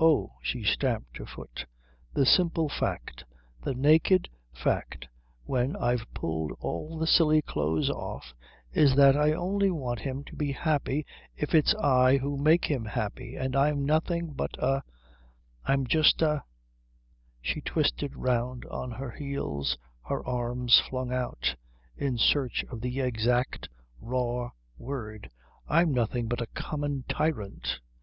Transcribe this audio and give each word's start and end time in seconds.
Oh" 0.00 0.32
she 0.40 0.62
stamped 0.64 1.18
her 1.18 1.26
foot 1.26 1.66
"the 2.14 2.24
simple 2.24 2.70
fact, 2.70 3.26
the 3.60 3.74
naked 3.74 4.30
fact 4.54 5.06
when 5.44 5.76
I've 5.76 6.06
pulled 6.14 6.52
all 6.60 6.96
the 6.96 7.06
silly 7.06 7.42
clothes 7.42 7.90
off, 7.90 8.32
is 8.72 8.96
that 8.96 9.18
I 9.18 9.34
only 9.34 9.70
want 9.70 9.98
him 9.98 10.24
to 10.28 10.34
be 10.34 10.52
happy 10.52 11.04
if 11.36 11.54
it's 11.54 11.74
I 11.74 12.16
who 12.16 12.38
make 12.38 12.64
him 12.64 12.86
happy, 12.86 13.36
and 13.36 13.54
I'm 13.54 13.84
nothing 13.84 14.28
but 14.32 14.58
a 14.58 14.82
I'm 15.66 15.86
just 15.86 16.22
a" 16.22 16.42
She 17.42 17.60
twisted 17.60 18.16
round 18.16 18.64
on 18.64 18.92
her 18.92 19.10
heels, 19.10 19.76
her 20.04 20.24
arms 20.26 20.80
flung 20.88 21.12
out, 21.12 21.54
in 21.98 22.16
search 22.16 22.64
of 22.70 22.80
the 22.80 23.00
exact 23.00 23.68
raw 24.00 24.52
word 24.78 25.28
"I'm 25.68 25.92
nothing 25.92 26.28
but 26.28 26.38
just 26.38 26.48
a 26.48 26.54
common 26.62 27.04
tyrant." 27.10 27.80